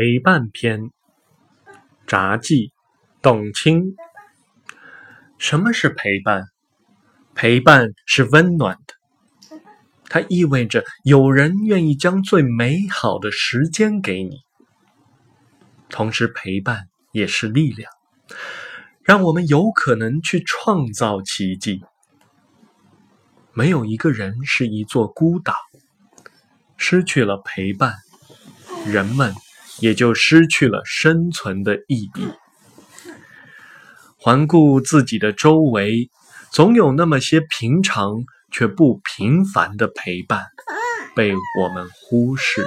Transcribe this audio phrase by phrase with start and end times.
[0.00, 0.92] 陪伴篇，
[2.06, 2.72] 札记，
[3.20, 3.96] 董卿。
[5.36, 6.44] 什么是陪伴？
[7.34, 9.60] 陪伴是温暖的，
[10.04, 14.38] 它意味着有人愿意将最美好的时间给你。
[15.90, 17.92] 同时，陪伴也是力量，
[19.02, 21.82] 让我们有可能去创造奇迹。
[23.52, 25.52] 没有一个人是一座孤岛，
[26.78, 27.96] 失去了陪伴，
[28.86, 29.34] 人们。
[29.80, 32.28] 也就失去了生存的意义。
[34.16, 36.10] 环顾自己的周围，
[36.52, 40.44] 总有那么些平常却不平凡的陪伴，
[41.16, 42.64] 被我们忽视。